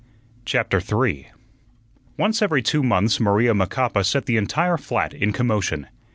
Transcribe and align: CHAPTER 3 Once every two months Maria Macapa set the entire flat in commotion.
CHAPTER 0.45 0.81
3 0.81 1.27
Once 2.17 2.41
every 2.41 2.63
two 2.63 2.81
months 2.81 3.19
Maria 3.19 3.53
Macapa 3.53 4.03
set 4.03 4.25
the 4.25 4.35
entire 4.35 4.77
flat 4.77 5.13
in 5.13 5.31
commotion. 5.31 5.85